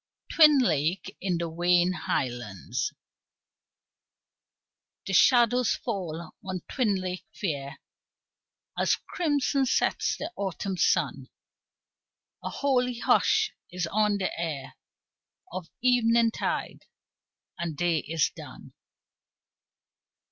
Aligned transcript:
Twin 0.33 0.57
Lake 0.57 1.15
In 1.21 1.37
the 1.37 1.47
Wayne 1.47 1.91
Highlands 1.93 2.91
The 5.05 5.13
shadows 5.13 5.75
fall 5.75 6.33
on 6.43 6.61
Twin 6.67 6.95
Lake 6.95 7.25
fair 7.39 7.77
As 8.75 8.95
crimson 8.95 9.67
sets 9.67 10.17
the 10.17 10.31
Autumn 10.35 10.75
sun; 10.75 11.29
A 12.43 12.49
holy 12.49 12.97
hush 12.97 13.53
is 13.69 13.85
on 13.91 14.17
the 14.17 14.35
air 14.41 14.73
Of 15.51 15.69
eventide 15.83 16.87
and 17.59 17.77
day 17.77 17.99
is 17.99 18.31
done. 18.35 18.73